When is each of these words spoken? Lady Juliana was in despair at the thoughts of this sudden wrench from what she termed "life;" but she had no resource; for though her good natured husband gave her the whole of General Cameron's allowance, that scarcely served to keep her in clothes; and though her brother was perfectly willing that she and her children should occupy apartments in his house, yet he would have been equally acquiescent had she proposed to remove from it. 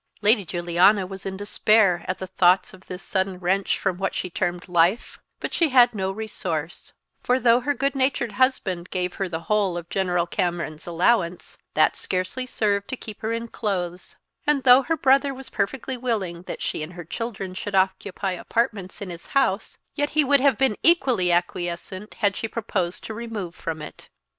Lady 0.23 0.43
Juliana 0.43 1.05
was 1.05 1.27
in 1.27 1.37
despair 1.37 2.03
at 2.07 2.17
the 2.17 2.25
thoughts 2.25 2.73
of 2.73 2.87
this 2.87 3.03
sudden 3.03 3.37
wrench 3.37 3.77
from 3.77 3.99
what 3.99 4.15
she 4.15 4.31
termed 4.31 4.67
"life;" 4.67 5.19
but 5.39 5.53
she 5.53 5.69
had 5.69 5.93
no 5.93 6.09
resource; 6.09 6.93
for 7.21 7.39
though 7.39 7.59
her 7.59 7.75
good 7.75 7.93
natured 7.93 8.31
husband 8.31 8.89
gave 8.89 9.13
her 9.21 9.29
the 9.29 9.41
whole 9.41 9.77
of 9.77 9.89
General 9.91 10.25
Cameron's 10.25 10.87
allowance, 10.87 11.59
that 11.75 11.95
scarcely 11.95 12.47
served 12.47 12.87
to 12.87 12.97
keep 12.97 13.21
her 13.21 13.31
in 13.31 13.47
clothes; 13.47 14.15
and 14.47 14.63
though 14.63 14.81
her 14.81 14.97
brother 14.97 15.35
was 15.35 15.51
perfectly 15.51 15.97
willing 15.97 16.41
that 16.47 16.63
she 16.63 16.81
and 16.81 16.93
her 16.93 17.05
children 17.05 17.53
should 17.53 17.75
occupy 17.75 18.31
apartments 18.31 19.03
in 19.03 19.11
his 19.11 19.27
house, 19.37 19.77
yet 19.93 20.09
he 20.17 20.23
would 20.23 20.39
have 20.39 20.57
been 20.57 20.75
equally 20.81 21.31
acquiescent 21.31 22.15
had 22.15 22.35
she 22.35 22.47
proposed 22.47 23.03
to 23.03 23.13
remove 23.13 23.53
from 23.53 23.83
it. 23.83 24.09